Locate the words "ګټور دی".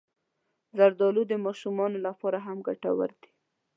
2.67-3.29